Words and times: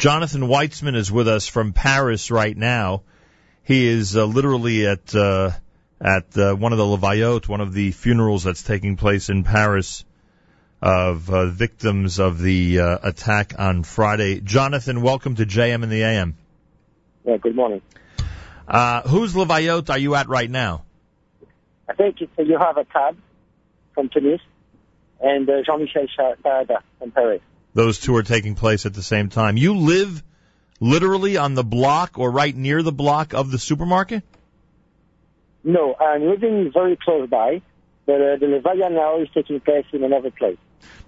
Jonathan 0.00 0.40
Weitzman 0.40 0.96
is 0.96 1.12
with 1.12 1.28
us 1.28 1.46
from 1.46 1.74
Paris 1.74 2.30
right 2.30 2.56
now. 2.56 3.02
He 3.64 3.86
is 3.86 4.16
uh, 4.16 4.24
literally 4.24 4.86
at 4.86 5.14
uh, 5.14 5.50
at 6.00 6.38
uh, 6.38 6.54
one 6.54 6.72
of 6.72 6.78
the 6.78 6.84
Levayot, 6.84 7.46
one 7.46 7.60
of 7.60 7.74
the 7.74 7.90
funerals 7.90 8.44
that's 8.44 8.62
taking 8.62 8.96
place 8.96 9.28
in 9.28 9.44
Paris 9.44 10.06
of 10.80 11.28
uh, 11.28 11.50
victims 11.50 12.18
of 12.18 12.40
the 12.40 12.80
uh, 12.80 12.98
attack 13.02 13.52
on 13.58 13.82
Friday. 13.82 14.40
Jonathan, 14.40 15.02
welcome 15.02 15.34
to 15.34 15.44
JM 15.44 15.82
in 15.82 15.90
the 15.90 16.02
AM. 16.02 16.34
Yeah, 17.26 17.36
good 17.36 17.54
morning. 17.54 17.82
Uh, 18.66 19.02
whose 19.02 19.34
Levayot 19.34 19.90
are 19.90 19.98
you 19.98 20.14
at 20.14 20.28
right 20.28 20.50
now? 20.50 20.82
I 21.86 21.92
think 21.92 22.22
it's, 22.22 22.32
Yoav 22.38 22.86
Hattab 22.86 23.18
from 23.92 24.08
Tunis 24.08 24.40
and 25.20 25.46
uh, 25.46 25.62
Jean-Michel 25.62 26.06
Saada 26.42 26.78
from 26.98 27.10
Paris. 27.10 27.42
Those 27.74 28.00
two 28.00 28.16
are 28.16 28.22
taking 28.22 28.54
place 28.54 28.86
at 28.86 28.94
the 28.94 29.02
same 29.02 29.28
time. 29.28 29.56
You 29.56 29.76
live 29.76 30.22
literally 30.80 31.36
on 31.36 31.54
the 31.54 31.64
block 31.64 32.18
or 32.18 32.30
right 32.30 32.54
near 32.54 32.82
the 32.82 32.92
block 32.92 33.34
of 33.34 33.50
the 33.50 33.58
supermarket? 33.58 34.24
No, 35.62 35.94
I'm 35.94 36.26
living 36.26 36.70
very 36.72 36.96
close 36.96 37.28
by, 37.28 37.62
but 38.06 38.14
uh, 38.14 38.36
the 38.36 38.46
Levaya 38.46 38.90
now 38.90 39.20
is 39.20 39.28
taking 39.34 39.60
place 39.60 39.84
in 39.92 40.02
another 40.02 40.30
place. 40.30 40.56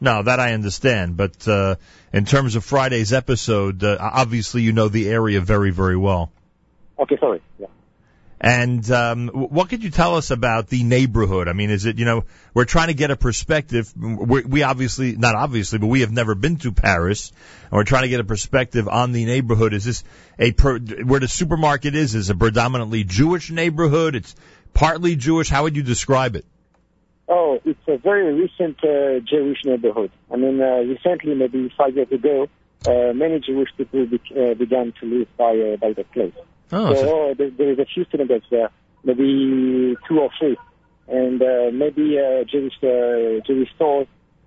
No, 0.01 0.23
that 0.23 0.41
I 0.41 0.53
understand. 0.53 1.17
But 1.17 1.49
uh, 1.49 1.77
in 2.13 2.27
terms 2.27 2.57
of 2.57 2.65
Friday's 2.65 3.13
episode, 3.13 3.83
uh, 3.83 3.97
obviously 4.01 4.63
you 4.63 4.73
know 4.73 4.89
the 4.89 5.09
area 5.09 5.41
very, 5.41 5.71
very 5.71 5.97
well. 5.97 6.31
Okay, 6.99 7.17
sorry. 7.19 7.41
Yeah. 7.59 7.69
And 8.45 8.91
um, 8.91 9.29
what 9.29 9.69
could 9.69 9.85
you 9.85 9.91
tell 9.91 10.17
us 10.17 10.33
about 10.33 10.67
the 10.67 10.83
neighborhood? 10.83 11.47
I 11.47 11.53
mean, 11.53 11.71
is 11.71 11.87
it 11.87 12.01
you 12.01 12.05
know 12.05 12.25
we're 12.53 12.65
trying 12.65 12.89
to 12.89 12.95
get 12.95 13.13
a 13.13 13.17
perspective. 13.17 13.93
We're, 13.97 14.45
we 14.45 14.65
obviously 14.65 15.15
not 15.15 15.37
obviously, 15.37 15.79
but 15.79 15.87
we 15.87 16.01
have 16.01 16.11
never 16.11 16.35
been 16.35 16.57
to 16.57 16.73
Paris, 16.73 17.31
and 17.63 17.73
we're 17.73 17.85
trying 17.85 18.03
to 18.03 18.09
get 18.09 18.19
a 18.19 18.25
perspective 18.25 18.89
on 18.89 19.13
the 19.13 19.25
neighborhood. 19.27 19.73
Is 19.75 19.85
this 19.85 20.03
a 20.41 20.51
per, 20.51 20.81
where 20.81 21.21
the 21.21 21.29
supermarket 21.29 21.95
is? 21.95 22.17
Is 22.17 22.31
a 22.31 22.35
predominantly 22.35 23.05
Jewish 23.05 23.53
neighborhood? 23.53 24.17
It's 24.17 24.35
partly 24.75 25.15
Jewish. 25.15 25.49
How 25.49 25.63
would 25.63 25.77
you 25.77 25.85
describe 25.85 26.35
it? 26.35 26.45
Oh, 27.29 27.61
it's 27.65 27.79
a 27.87 27.97
very 27.97 28.35
recent 28.35 28.83
uh, 28.83 29.21
Jewish 29.21 29.59
neighborhood. 29.65 30.11
I 30.33 30.37
mean, 30.37 30.61
uh, 30.61 30.79
recently, 30.79 31.37
maybe 31.37 31.73
five 31.79 31.95
years 31.95 32.11
ago, 32.11 32.49
uh, 32.89 33.13
many 33.13 33.39
Jewish 33.39 33.69
people 33.77 34.05
be- 34.07 34.21
uh, 34.37 34.55
began 34.55 34.93
to 34.99 35.07
live 35.07 35.29
by 35.37 35.57
uh, 35.57 35.77
by 35.77 35.93
that 35.93 36.11
place. 36.11 36.35
Oh, 36.73 36.95
so 36.95 37.09
oh, 37.09 37.35
there, 37.35 37.51
there 37.51 37.71
is 37.73 37.79
a 37.79 37.85
few 37.85 38.07
synagogues 38.11 38.47
there, 38.51 38.71
maybe 39.05 39.97
two 40.09 40.19
or 40.19 40.31
three, 40.39 40.57
and 41.07 41.41
uh, 41.43 41.71
maybe 41.73 42.19
uh, 42.19 42.45
Jewish 42.45 42.75
uh, 42.83 43.45
Jewish 43.47 43.69
stores. 43.75 44.07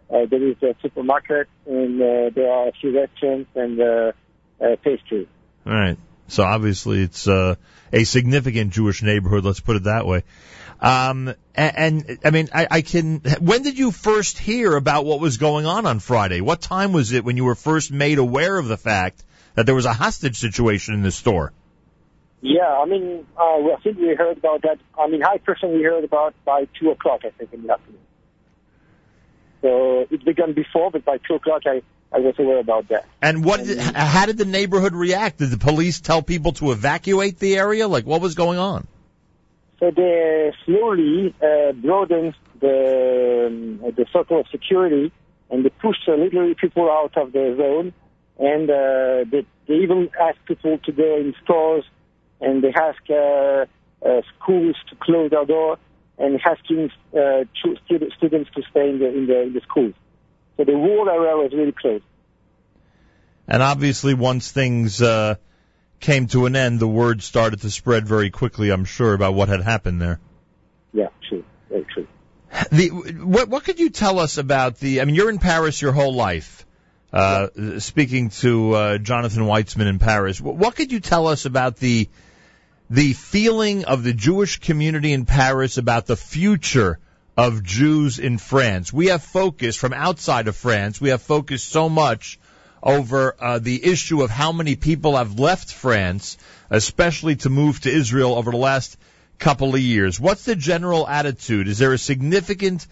Uh, 0.10 0.26
there 0.30 0.44
is 0.44 0.56
a 0.62 0.76
supermarket, 0.82 1.48
and 1.66 2.02
uh, 2.02 2.30
there 2.34 2.52
are 2.52 2.68
a 2.68 2.72
few 2.80 2.96
restaurants 2.96 3.50
and 3.56 3.80
uh, 3.80 4.12
uh, 4.62 4.76
pastries. 4.84 5.28
All 5.66 5.74
right. 5.74 5.98
So 6.28 6.44
obviously 6.44 7.04
it's 7.04 7.28
uh, 7.28 7.56
a 7.94 8.04
significant 8.04 8.74
Jewish 8.74 9.04
neighborhood. 9.04 9.46
Let's 9.46 9.60
put 9.60 9.76
it 9.76 9.84
that 9.84 10.06
way. 10.06 10.24
Um, 10.82 11.34
and, 11.56 12.06
and 12.08 12.20
I 12.26 12.30
mean, 12.32 12.50
I, 12.54 12.68
I 12.70 12.82
can. 12.82 13.20
When 13.40 13.62
did 13.64 13.78
you 13.78 13.92
first 13.92 14.38
hear 14.38 14.76
about 14.76 15.06
what 15.06 15.20
was 15.20 15.38
going 15.38 15.66
on 15.66 15.86
on 15.86 16.00
Friday? 16.00 16.42
What 16.42 16.62
time 16.62 16.92
was 16.92 17.12
it 17.12 17.24
when 17.24 17.38
you 17.38 17.46
were 17.46 17.56
first 17.56 17.92
made 17.92 18.18
aware 18.18 18.58
of 18.58 18.68
the 18.68 18.78
fact 18.78 19.24
that 19.54 19.66
there 19.66 19.76
was 19.76 19.86
a 19.86 19.94
hostage 19.94 20.38
situation 20.38 20.96
in 20.96 21.02
the 21.02 21.12
store? 21.12 21.54
Yeah, 22.48 22.78
I 22.78 22.86
mean, 22.86 23.26
uh, 23.36 23.42
I 23.42 23.78
think 23.84 23.98
we 23.98 24.14
heard 24.14 24.38
about 24.38 24.62
that. 24.62 24.78
I 25.00 25.08
mean, 25.08 25.24
I 25.24 25.40
personally 25.40 25.82
heard 25.82 26.04
about 26.04 26.36
by 26.46 26.68
two 26.80 26.92
o'clock, 26.92 27.22
I 27.26 27.32
think, 27.32 27.52
in 27.52 27.64
the 27.64 27.74
afternoon. 27.74 28.02
So 29.64 30.06
it 30.12 30.24
began 30.24 30.54
before, 30.54 30.92
but 30.92 31.04
by 31.04 31.18
two 31.18 31.34
o'clock, 31.34 31.64
I 31.66 31.82
I 32.12 32.20
was 32.20 32.36
aware 32.38 32.60
about 32.60 32.90
that. 32.90 33.08
And 33.20 33.44
what? 33.44 33.64
Did, 33.64 33.80
how 33.80 34.28
did 34.28 34.38
the 34.38 34.46
neighborhood 34.46 34.94
react? 34.94 35.40
Did 35.40 35.50
the 35.50 35.58
police 35.58 36.02
tell 36.02 36.22
people 36.22 36.52
to 36.54 36.72
evacuate 36.72 37.40
the 37.40 37.58
area? 37.58 37.88
Like, 37.88 38.06
what 38.06 38.22
was 38.22 38.36
going 38.36 38.60
on? 38.60 38.88
So 39.80 39.90
they 39.90 40.54
slowly 40.66 41.34
uh, 41.42 41.72
broadened 41.72 42.36
the 42.60 43.48
um, 43.48 43.80
the 43.96 44.06
circle 44.14 44.42
of 44.42 44.48
security, 44.50 45.12
and 45.50 45.66
they 45.66 45.70
pushed 45.70 46.08
uh, 46.08 46.14
literally 46.14 46.54
people 46.54 46.92
out 46.92 47.18
of 47.18 47.32
the 47.32 47.56
zone, 47.58 47.92
and 48.38 48.70
uh, 48.70 49.30
they, 49.32 49.48
they 49.68 49.82
even 49.82 50.12
asked 50.22 50.46
people 50.46 50.78
to 50.78 50.92
go 50.92 51.18
in 51.18 51.34
stores, 51.44 51.86
and 52.46 52.64
they 52.64 52.74
asked 52.74 53.10
uh, 53.10 53.66
uh, 54.06 54.22
schools 54.38 54.76
to 54.90 54.96
close 55.02 55.32
their 55.32 55.46
door, 55.46 55.78
and 56.18 56.40
asking 56.46 56.92
uh, 57.14 57.44
students 57.86 58.50
to 58.56 58.62
stay 58.72 58.90
in 58.92 59.00
the 59.00 59.08
in 59.08 59.26
the 59.26 59.42
in 59.42 59.54
the 59.54 59.62
schools. 59.62 59.94
So 60.58 60.64
the 60.64 60.74
whole 60.74 61.10
area 61.10 61.36
was 61.36 61.52
really 61.54 61.74
closed. 61.74 62.06
And 63.48 63.62
obviously, 63.62 64.14
once 64.14 64.52
things 64.52 65.02
uh, 65.02 65.36
came 66.00 66.28
to 66.28 66.46
an 66.46 66.56
end, 66.56 66.80
the 66.80 66.88
word 66.88 67.22
started 67.22 67.62
to 67.62 67.70
spread 67.70 68.08
very 68.08 68.30
quickly. 68.30 68.72
I'm 68.72 68.86
sure 68.86 69.14
about 69.14 69.34
what 69.34 69.50
had 69.50 69.62
happened 69.62 70.02
there. 70.02 70.20
Yeah, 70.94 71.10
true, 71.28 71.44
very 71.70 71.86
true. 71.94 72.08
The 72.72 72.90
what 72.90 73.50
what 73.50 73.64
could 73.66 73.80
you 73.80 73.90
tell 73.90 74.20
us 74.20 74.38
about 74.38 74.80
the? 74.80 75.02
I 75.02 75.06
mean, 75.06 75.16
you're 75.16 75.30
in 75.30 75.40
Paris 75.40 75.82
your 75.82 75.92
whole 75.92 76.14
life. 76.14 76.66
Uh, 77.12 77.48
Speaking 77.80 78.30
to 78.30 78.74
uh, 78.74 78.98
Jonathan 78.98 79.44
Weitzman 79.44 79.88
in 79.88 80.00
Paris, 80.00 80.42
what, 80.42 80.56
what 80.56 80.76
could 80.76 80.92
you 80.92 81.00
tell 81.00 81.28
us 81.28 81.46
about 81.46 81.78
the 81.78 82.10
the 82.90 83.14
feeling 83.14 83.86
of 83.86 84.04
the 84.04 84.14
Jewish 84.14 84.60
community 84.60 85.14
in 85.14 85.26
Paris 85.26 85.78
about 85.78 86.06
the 86.06 86.16
future 86.16 87.00
of 87.38 87.64
Jews 87.64 88.20
in 88.20 88.38
France? 88.38 88.94
We 88.94 89.08
have 89.08 89.24
focused 89.24 89.80
from 89.80 89.94
outside 89.94 90.48
of 90.48 90.56
France. 90.56 91.02
We 91.02 91.10
have 91.10 91.22
focused 91.22 91.70
so 91.70 91.90
much 91.90 92.40
over 92.84 93.36
uh, 93.40 93.60
the 93.60 93.84
issue 93.84 94.22
of 94.22 94.30
how 94.30 94.52
many 94.52 94.76
people 94.76 95.18
have 95.18 95.40
left 95.40 95.74
France, 95.74 96.38
especially 96.70 97.36
to 97.38 97.50
move 97.50 97.80
to 97.82 97.92
Israel 97.92 98.36
over 98.36 98.52
the 98.52 98.58
last 98.58 98.98
couple 99.40 99.74
of 99.74 99.82
years. 99.82 100.20
What's 100.20 100.46
the 100.46 100.56
general 100.56 101.08
attitude? 101.08 101.68
Is 101.68 101.80
there 101.80 101.94
a 101.94 101.98
significant 101.98 102.86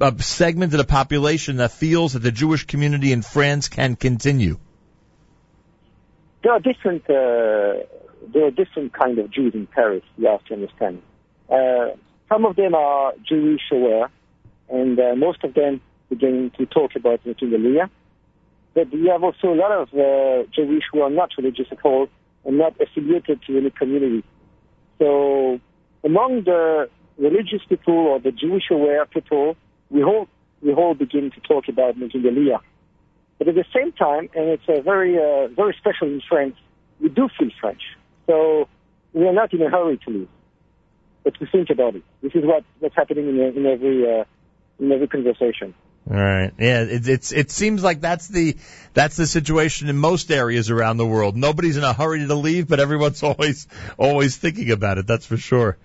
uh, 0.00 0.12
segment 0.18 0.72
of 0.72 0.78
the 0.78 0.84
population 0.84 1.56
that 1.56 1.72
feels 1.72 2.12
that 2.12 2.20
the 2.20 2.32
Jewish 2.32 2.66
community 2.66 3.12
in 3.12 3.22
France 3.22 3.68
can 3.68 3.96
continue? 3.96 4.58
There 6.42 6.52
are 6.52 6.60
different 6.60 7.08
uh, 7.10 7.84
there 8.32 8.46
are 8.46 8.50
different 8.50 8.92
kind 8.92 9.18
of 9.18 9.30
Jews 9.30 9.54
in 9.54 9.66
Paris. 9.66 10.02
You 10.16 10.28
have 10.28 10.44
to 10.46 10.54
understand. 10.54 11.02
Uh, 11.50 11.96
some 12.28 12.46
of 12.46 12.56
them 12.56 12.74
are 12.74 13.12
Jewish 13.26 13.62
aware, 13.70 14.10
and 14.68 14.98
uh, 14.98 15.14
most 15.16 15.44
of 15.44 15.54
them 15.54 15.80
begin 16.08 16.50
to 16.58 16.66
talk 16.66 16.96
about 16.96 17.22
the 17.24 17.34
Aliyah. 17.34 17.90
But 18.74 18.92
you 18.92 19.10
have 19.10 19.22
also 19.22 19.48
a 19.52 19.54
lot 19.54 19.72
of 19.72 19.88
uh, 19.94 20.48
Jewish 20.52 20.84
who 20.92 21.02
are 21.02 21.10
not 21.10 21.30
religious 21.36 21.66
at 21.70 21.78
all 21.84 22.08
and 22.44 22.58
not 22.58 22.74
affiliated 22.80 23.40
to 23.46 23.56
any 23.56 23.70
community. 23.70 24.24
So 24.98 25.60
among 26.02 26.44
the 26.44 26.88
religious 27.18 27.60
people 27.68 27.94
or 27.94 28.20
the 28.20 28.32
Jewish 28.32 28.64
aware 28.70 29.06
people, 29.06 29.56
we 29.90 30.02
all 30.02 30.28
we 30.62 30.72
all 30.72 30.94
begin 30.94 31.30
to 31.30 31.40
talk 31.40 31.68
about 31.68 31.96
making 31.98 32.22
Aliyah. 32.22 32.60
But 33.38 33.48
at 33.48 33.54
the 33.54 33.64
same 33.74 33.92
time, 33.92 34.28
and 34.34 34.48
it's 34.48 34.68
a 34.68 34.80
very 34.82 35.16
uh, 35.18 35.48
very 35.48 35.76
special 35.78 36.08
in 36.08 36.20
France, 36.28 36.56
we 37.00 37.08
do 37.08 37.28
feel 37.38 37.50
French. 37.60 37.82
So 38.26 38.68
we 39.12 39.26
are 39.26 39.32
not 39.32 39.52
in 39.52 39.62
a 39.62 39.70
hurry 39.70 39.98
to 40.04 40.10
leave, 40.10 40.28
but 41.22 41.34
to 41.38 41.46
think 41.46 41.70
about 41.70 41.94
it. 41.96 42.02
This 42.22 42.32
is 42.34 42.44
what 42.44 42.64
what's 42.80 42.94
happening 42.96 43.28
in, 43.28 43.38
in 43.40 43.66
every 43.66 44.20
uh, 44.20 44.24
in 44.80 44.92
every 44.92 45.08
conversation. 45.08 45.74
All 46.10 46.16
right. 46.16 46.52
Yeah, 46.58 46.82
it, 46.82 47.08
it's 47.08 47.32
it 47.32 47.50
seems 47.50 47.82
like 47.82 48.00
that's 48.00 48.28
the 48.28 48.56
that's 48.92 49.16
the 49.16 49.26
situation 49.26 49.88
in 49.88 49.96
most 49.96 50.30
areas 50.30 50.70
around 50.70 50.98
the 50.98 51.06
world. 51.06 51.36
Nobody's 51.36 51.76
in 51.76 51.84
a 51.84 51.92
hurry 51.92 52.26
to 52.26 52.34
leave, 52.34 52.68
but 52.68 52.80
everyone's 52.80 53.22
always 53.30 53.66
always 53.98 54.36
thinking 54.36 54.70
about 54.70 54.98
it. 54.98 55.06
That's 55.06 55.26
for 55.26 55.36
sure. 55.36 55.76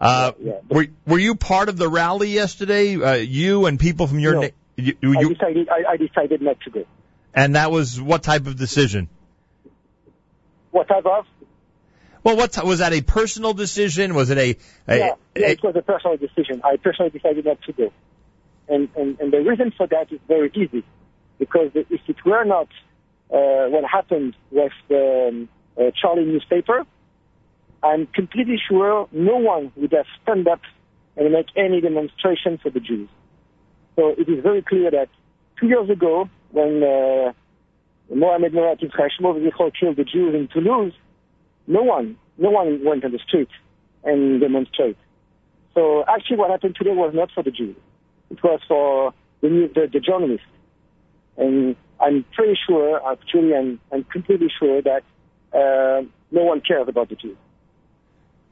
Uh, 0.00 0.32
Yeah, 0.40 0.52
yeah. 0.52 0.60
were 0.68 0.86
were 1.06 1.18
you 1.18 1.34
part 1.34 1.68
of 1.68 1.76
the 1.76 1.88
rally 1.88 2.30
yesterday? 2.30 2.96
Uh, 2.96 3.14
you 3.14 3.66
and 3.66 3.78
people 3.78 4.06
from 4.06 4.18
your 4.18 4.34
No. 4.34 4.40
na- 4.42 4.48
you, 4.76 4.94
I 5.02 5.24
decided 5.24 5.68
I, 5.68 5.92
I 5.92 5.96
decided 5.98 6.40
not 6.42 6.58
to 6.62 6.70
go. 6.70 6.84
and 7.34 7.54
that 7.54 7.70
was 7.70 8.00
what 8.00 8.22
type 8.22 8.46
of 8.46 8.56
decision? 8.56 9.08
What 10.70 10.88
type 10.88 11.04
of? 11.04 11.26
Well, 12.22 12.36
what 12.36 12.64
was 12.64 12.80
that 12.80 12.92
a 12.92 13.00
personal 13.00 13.54
decision? 13.54 14.14
Was 14.14 14.30
it 14.30 14.38
a, 14.38 14.56
a, 14.86 14.98
yeah, 14.98 15.14
yeah, 15.34 15.46
it 15.48 15.62
was 15.62 15.74
a 15.76 15.82
personal 15.82 16.16
decision. 16.16 16.60
I 16.62 16.76
personally 16.76 17.10
decided 17.10 17.46
not 17.46 17.62
to 17.62 17.72
go. 17.72 17.92
And, 18.68 18.88
and, 18.96 19.18
and 19.20 19.32
the 19.32 19.38
reason 19.38 19.72
for 19.76 19.86
that 19.86 20.12
is 20.12 20.20
very 20.28 20.50
easy. 20.54 20.84
Because 21.38 21.70
if 21.74 21.88
it 21.90 22.24
were 22.24 22.44
not 22.44 22.68
uh, 23.32 23.70
what 23.70 23.84
happened 23.84 24.36
with 24.50 24.72
the 24.88 25.28
um, 25.28 25.48
uh, 25.78 25.90
Charlie 26.00 26.26
newspaper, 26.26 26.84
I'm 27.82 28.06
completely 28.08 28.60
sure 28.68 29.08
no 29.12 29.36
one 29.36 29.72
would 29.76 29.92
have 29.92 30.04
stand 30.22 30.46
up 30.46 30.60
and 31.16 31.32
make 31.32 31.46
any 31.56 31.80
demonstration 31.80 32.58
for 32.58 32.70
the 32.70 32.80
Jews. 32.80 33.08
So 33.96 34.08
it 34.10 34.28
is 34.28 34.42
very 34.42 34.62
clear 34.62 34.90
that 34.90 35.08
two 35.58 35.68
years 35.68 35.88
ago, 35.88 36.28
when 36.50 36.82
uh, 36.82 37.32
Mohamed 38.14 38.52
Murat 38.52 38.80
Yitzhak 38.80 39.10
killed 39.80 39.96
the 39.96 40.04
Jews 40.04 40.34
in 40.34 40.48
Toulouse, 40.52 40.92
no 41.70 41.82
one, 41.82 42.16
no 42.36 42.50
one 42.50 42.84
went 42.84 43.04
on 43.04 43.12
the 43.12 43.20
street 43.26 43.48
and 44.02 44.40
demonstrate. 44.40 44.96
So 45.74 46.04
actually, 46.06 46.38
what 46.38 46.50
happened 46.50 46.74
today 46.76 46.90
was 46.90 47.14
not 47.14 47.30
for 47.32 47.42
the 47.44 47.52
Jews; 47.52 47.76
it 48.28 48.42
was 48.42 48.60
for 48.66 49.14
the 49.40 49.70
the, 49.74 49.88
the 49.92 50.00
journalists. 50.00 50.46
And 51.36 51.76
I'm 52.00 52.24
pretty 52.34 52.58
sure, 52.66 53.00
actually, 53.10 53.54
I'm, 53.54 53.80
I'm 53.92 54.04
completely 54.04 54.48
sure 54.58 54.82
that 54.82 55.02
uh, 55.54 56.04
no 56.30 56.44
one 56.44 56.60
cares 56.60 56.88
about 56.88 57.08
the 57.08 57.14
Jews. 57.14 57.36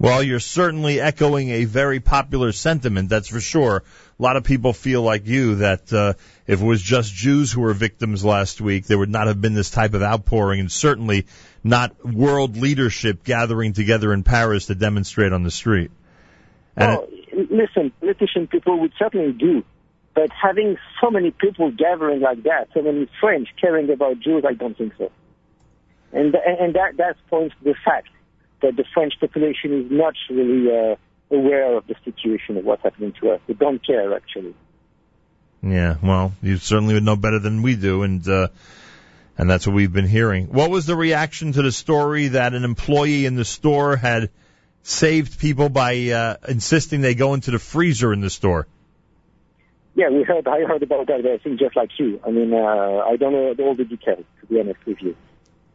Well, 0.01 0.23
you're 0.23 0.39
certainly 0.39 1.01
echoing 1.01 1.51
a 1.51 1.65
very 1.65 1.99
popular 1.99 2.53
sentiment, 2.53 3.09
that's 3.09 3.27
for 3.27 3.41
sure. 3.41 3.83
A 4.19 4.23
lot 4.23 4.37
of 4.37 4.45
people 4.45 4.73
feel 4.73 5.03
like 5.03 5.27
you 5.27 5.57
that 5.57 5.93
uh, 5.93 6.15
if 6.47 6.63
it 6.63 6.65
was 6.65 6.81
just 6.81 7.13
Jews 7.13 7.51
who 7.51 7.63
were 7.63 7.75
victims 7.75 8.25
last 8.25 8.61
week, 8.61 8.87
there 8.87 8.97
would 8.97 9.11
not 9.11 9.27
have 9.27 9.41
been 9.41 9.55
this 9.55 9.71
type 9.71 9.95
of 9.95 10.03
outpouring, 10.03 10.61
and 10.61 10.71
certainly 10.71 11.27
not 11.65 12.05
world 12.05 12.57
leadership 12.57 13.25
gathering 13.25 13.73
together 13.73 14.13
in 14.13 14.23
Paris 14.23 14.67
to 14.67 14.75
demonstrate 14.75 15.33
on 15.33 15.43
the 15.43 15.51
street. 15.51 15.91
And 16.77 16.91
well, 16.91 17.09
it, 17.11 17.51
listen, 17.51 17.93
politician 18.01 18.47
people 18.47 18.81
would 18.81 18.93
certainly 18.99 19.33
do, 19.33 19.65
but 20.15 20.31
having 20.31 20.77
so 21.01 21.11
many 21.11 21.31
people 21.31 21.71
gathering 21.71 22.21
like 22.21 22.43
that, 22.45 22.69
so 22.75 22.83
many 22.83 23.09
French 23.21 23.49
caring 23.61 23.91
about 23.91 24.21
Jews, 24.21 24.45
I 24.49 24.55
don't 24.55 24.77
think 24.77 24.93
so. 24.99 25.11
And 26.13 26.35
and 26.35 26.75
that 26.75 26.97
that 26.97 27.17
points 27.29 27.55
to 27.59 27.65
the 27.65 27.75
fact 27.85 28.09
that 28.63 28.77
the 28.77 28.85
French 28.95 29.15
population 29.21 29.85
is 29.85 29.91
not 29.91 30.15
really 30.31 30.71
uh, 30.71 30.97
aware 31.31 31.77
of 31.77 31.87
the 31.87 31.95
situation 32.05 32.57
of 32.57 32.65
what's 32.65 32.83
happening 32.83 33.13
to 33.21 33.31
us. 33.31 33.41
They 33.47 33.55
don't 33.55 33.85
care 33.85 34.15
actually. 34.15 34.55
Yeah, 35.63 35.97
well, 36.03 36.33
you 36.41 36.57
certainly 36.57 36.95
would 36.95 37.03
know 37.03 37.17
better 37.17 37.41
than 37.41 37.63
we 37.63 37.75
do, 37.75 38.05
and 38.05 38.27
uh, 38.29 38.49
and 39.39 39.49
that's 39.49 39.67
what 39.67 39.75
we've 39.75 39.93
been 39.93 40.09
hearing. 40.09 40.47
What 40.47 40.69
was 40.69 40.85
the 40.85 40.97
reaction 40.97 41.53
to 41.53 41.63
the 41.63 41.71
story 41.71 42.29
that 42.29 42.55
an 42.55 42.65
employee 42.65 43.25
in 43.25 43.37
the 43.37 43.45
store 43.45 43.97
had 43.97 44.31
saved 44.83 45.39
people 45.39 45.69
by 45.69 46.09
uh, 46.09 46.37
insisting 46.49 47.01
they 47.01 47.15
go 47.15 47.35
into 47.35 47.53
the 47.53 47.61
freezer 47.61 48.13
in 48.13 48.21
the 48.21 48.31
store? 48.31 48.67
Yeah, 49.95 50.11
we 50.11 50.25
heard. 50.25 50.47
I 50.47 50.65
heard 50.65 50.83
about 50.83 51.07
that. 51.07 51.25
I 51.25 51.39
think 51.39 51.59
just 51.59 51.77
like 51.77 51.91
you. 51.99 52.21
I 52.27 52.31
mean, 52.31 52.53
uh, 52.53 52.59
I 52.59 53.17
don't 53.17 53.33
know 53.33 53.55
all 53.65 53.75
the 53.75 53.85
details 53.85 54.25
to 54.41 54.47
be 54.47 54.61
honest 54.61 54.85
with 54.85 54.99
you. 55.01 55.17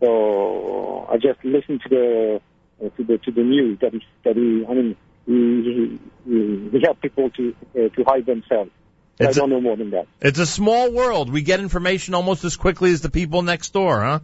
So 0.02 1.08
I 1.10 1.18
just 1.18 1.44
listened 1.44 1.82
to 1.84 1.90
the 1.90 2.42
uh, 2.86 2.90
to 2.98 3.04
the 3.04 3.18
to 3.18 3.32
the 3.32 3.44
news 3.44 3.80
that 3.80 3.94
is 3.94 4.02
that 4.26 4.36
he, 4.36 4.66
I 4.68 4.74
mean 4.74 4.96
we, 5.26 6.00
we, 6.26 6.70
he 6.72 6.82
helped 6.84 7.02
people 7.02 7.30
to 7.32 7.56
uh, 7.76 7.90
to 7.96 8.04
hide 8.06 8.26
themselves. 8.26 8.72
I 9.20 9.32
don't 9.32 9.50
know 9.50 9.62
more 9.62 9.76
than 9.76 9.92
that. 9.92 10.08
It's 10.22 10.40
a 10.40 10.46
small 10.46 10.92
world. 10.92 11.32
We 11.32 11.42
get 11.44 11.60
information 11.60 12.14
almost 12.16 12.44
as 12.44 12.56
quickly 12.56 12.92
as 12.92 13.02
the 13.02 13.10
people 13.10 13.42
next 13.44 13.72
door, 13.74 14.02
huh? 14.02 14.20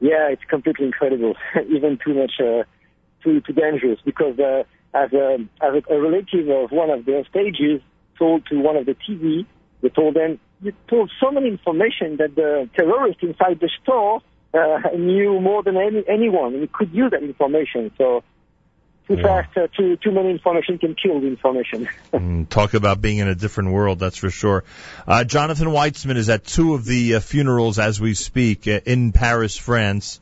Yeah, 0.00 0.30
it's 0.30 0.42
completely 0.48 0.86
incredible. 0.86 1.34
Even 1.68 1.98
too 2.04 2.14
much, 2.14 2.32
uh, 2.40 2.64
too 3.22 3.40
too 3.40 3.52
dangerous. 3.52 4.00
Because 4.04 4.38
uh, 4.38 4.64
as 4.92 5.12
a 5.12 5.36
as 5.62 5.74
a, 5.88 5.94
a 5.94 6.00
relative 6.00 6.48
of 6.48 6.70
one 6.70 6.90
of 6.90 7.04
the 7.04 7.24
stages 7.30 7.80
told 8.18 8.46
to 8.46 8.60
one 8.60 8.76
of 8.76 8.86
the 8.86 8.94
TV, 8.94 9.46
they 9.80 9.88
told 9.88 10.14
them 10.14 10.40
you 10.60 10.72
told 10.88 11.10
so 11.20 11.30
many 11.30 11.48
information 11.48 12.16
that 12.16 12.34
the 12.34 12.68
terrorist 12.74 13.22
inside 13.22 13.60
the 13.60 13.70
store 13.82 14.20
uh, 14.54 14.78
knew 14.96 15.40
more 15.40 15.62
than 15.62 15.76
any, 15.76 16.04
anyone 16.08 16.54
and 16.54 16.72
could 16.72 16.92
use 16.92 17.10
that 17.10 17.22
information. 17.22 17.90
So 17.98 18.24
too 19.06 19.14
yeah. 19.14 19.22
fast, 19.22 19.56
uh, 19.56 19.66
too 19.76 19.96
too 19.96 20.10
many 20.10 20.30
information 20.30 20.78
can 20.78 20.94
kill 20.94 21.20
the 21.20 21.26
information. 21.26 21.88
mm, 22.12 22.48
talk 22.48 22.74
about 22.74 23.00
being 23.00 23.18
in 23.18 23.28
a 23.28 23.34
different 23.34 23.72
world, 23.72 23.98
that's 23.98 24.16
for 24.16 24.30
sure. 24.30 24.64
Uh, 25.06 25.24
Jonathan 25.24 25.68
Weitzman 25.68 26.16
is 26.16 26.30
at 26.30 26.44
two 26.44 26.74
of 26.74 26.84
the 26.84 27.16
uh, 27.16 27.20
funerals 27.20 27.78
as 27.78 28.00
we 28.00 28.14
speak 28.14 28.66
uh, 28.66 28.80
in 28.84 29.12
Paris, 29.12 29.56
France. 29.56 30.20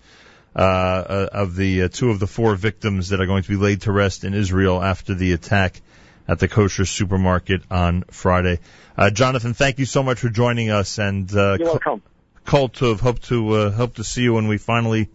Uh, 0.55 0.58
uh, 0.61 1.29
of 1.32 1.56
the 1.56 1.84
uh, 1.84 1.88
two 1.88 2.11
of 2.11 2.19
the 2.20 2.26
four 2.26 2.55
victims 2.55 3.08
that 3.08 3.23
are 3.23 3.26
going 3.26 3.43
to 3.43 3.49
be 3.49 3.56
laid 3.56 3.81
to 3.81 3.90
rest 3.90 4.23
in 4.23 4.34
Israel 4.34 4.82
after 4.82 5.14
the 5.14 5.32
attack 5.32 5.81
at 6.29 6.40
the 6.40 6.49
kosher 6.49 6.84
supermarket 6.84 7.62
on 7.70 8.02
Friday. 8.11 8.61
Uh, 8.96 9.08
Jonathan, 9.08 9.55
thank 9.55 9.79
you 9.79 9.87
so 9.87 10.02
much 10.02 10.19
for 10.19 10.29
joining 10.29 10.70
us. 10.70 10.99
And 10.99 11.34
uh, 11.34 11.56
you're 11.58 11.69
welcome. 11.69 12.02
Kol 12.44 12.69
Tov, 12.69 13.00
hope 13.00 13.20
to 13.20 13.55
uh, 13.55 13.70
hope 13.70 13.94
to 13.94 14.05
see 14.05 14.23
you 14.23 14.34
when 14.34 14.49
we 14.49 14.58
finally 14.58 15.08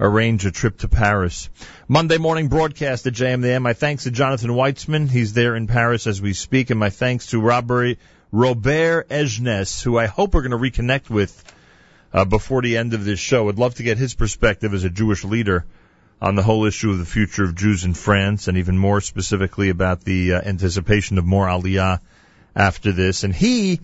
arrange 0.00 0.46
a 0.46 0.50
trip 0.50 0.78
to 0.78 0.88
Paris. 0.88 1.50
Monday 1.86 2.16
morning 2.16 2.48
broadcast 2.48 3.06
at 3.06 3.12
JM 3.12 3.60
My 3.60 3.74
thanks 3.74 4.04
to 4.04 4.10
Jonathan 4.10 4.50
Weitzman. 4.50 5.10
He's 5.10 5.34
there 5.34 5.54
in 5.54 5.66
Paris 5.66 6.06
as 6.06 6.22
we 6.22 6.32
speak. 6.32 6.70
And 6.70 6.80
my 6.80 6.88
thanks 6.88 7.26
to 7.26 7.40
Robert, 7.40 7.98
Robert 8.32 9.08
Ejnes, 9.10 9.82
who 9.82 9.98
I 9.98 10.06
hope 10.06 10.32
we're 10.32 10.48
going 10.48 10.50
to 10.52 10.56
reconnect 10.56 11.10
with 11.10 11.44
uh, 12.14 12.24
before 12.24 12.62
the 12.62 12.78
end 12.78 12.94
of 12.94 13.04
this 13.04 13.20
show. 13.20 13.48
I'd 13.48 13.58
love 13.58 13.74
to 13.74 13.82
get 13.82 13.98
his 13.98 14.14
perspective 14.14 14.72
as 14.72 14.84
a 14.84 14.90
Jewish 14.90 15.22
leader 15.22 15.66
on 16.22 16.34
the 16.34 16.42
whole 16.42 16.64
issue 16.64 16.90
of 16.90 16.98
the 16.98 17.04
future 17.04 17.44
of 17.44 17.54
Jews 17.54 17.84
in 17.84 17.94
France 17.94 18.48
and 18.48 18.56
even 18.56 18.78
more 18.78 19.00
specifically 19.02 19.68
about 19.68 20.00
the 20.00 20.34
uh, 20.34 20.40
anticipation 20.40 21.18
of 21.18 21.26
more 21.26 21.46
Aliyah 21.46 22.00
after 22.56 22.92
this. 22.92 23.24
And 23.24 23.34
he 23.34 23.80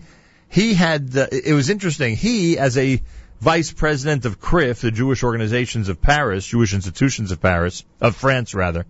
he 0.49 0.73
had, 0.73 1.15
uh, 1.15 1.27
it 1.31 1.53
was 1.53 1.69
interesting, 1.69 2.15
he, 2.15 2.57
as 2.57 2.77
a 2.77 3.01
vice 3.39 3.71
president 3.71 4.25
of 4.25 4.39
CRIF, 4.39 4.81
the 4.81 4.91
Jewish 4.91 5.23
organizations 5.23 5.89
of 5.89 6.01
Paris, 6.01 6.45
Jewish 6.45 6.73
institutions 6.73 7.31
of 7.31 7.41
Paris, 7.41 7.83
of 8.01 8.15
France 8.15 8.53
rather, 8.53 8.85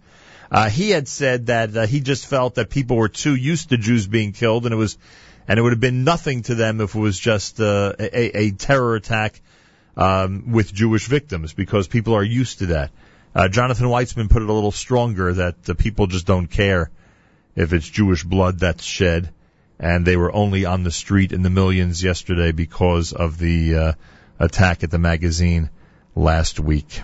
uh, 0.50 0.70
he 0.70 0.90
had 0.90 1.08
said 1.08 1.48
that 1.48 1.76
uh, 1.76 1.86
he 1.86 2.00
just 2.00 2.26
felt 2.26 2.56
that 2.56 2.70
people 2.70 2.96
were 2.96 3.10
too 3.10 3.36
used 3.36 3.70
to 3.70 3.78
Jews 3.78 4.08
being 4.08 4.32
killed, 4.32 4.66
and 4.66 4.74
it 4.74 4.78
was, 4.78 4.98
and 5.48 5.60
it 5.60 5.62
would 5.62 5.74
have 5.74 5.82
been 5.82 6.04
nothing 6.04 6.44
to 6.44 6.56
them 6.56 6.80
if 6.80 6.96
it 6.96 7.00
was 7.00 7.20
just 7.20 7.60
uh, 7.60 7.94
a, 8.00 8.38
a 8.38 8.52
terror 8.52 8.96
attack 8.96 9.42
um, 9.98 10.52
with 10.52 10.74
Jewish 10.74 11.08
victims, 11.08 11.54
because 11.54 11.88
people 11.88 12.16
are 12.16 12.24
used 12.24 12.60
to 12.60 12.68
that. 12.68 12.92
Uh, 13.36 13.50
Jonathan 13.50 13.88
Weitzman 13.88 14.30
put 14.30 14.42
it 14.42 14.50
a 14.50 14.54
little 14.54 14.72
stronger 14.72 15.34
that 15.34 15.70
uh, 15.70 15.74
people 15.74 16.08
just 16.08 16.26
don't 16.26 16.48
care 16.48 16.90
if 17.56 17.74
it's 17.74 17.88
Jewish 17.88 18.24
blood 18.24 18.60
that's 18.60 18.84
shed 18.84 19.32
and 19.80 20.06
they 20.06 20.18
were 20.18 20.34
only 20.34 20.66
on 20.66 20.84
the 20.84 20.92
street 20.92 21.32
in 21.32 21.44
the 21.44 21.50
millions 21.50 22.04
yesterday 22.04 22.52
because 22.52 23.14
of 23.14 23.38
the 23.38 23.76
uh, 23.76 23.94
attack 24.40 24.84
at 24.84 24.92
the 24.92 25.00
magazine 25.00 25.70
last 26.16 26.60
week. 26.60 27.02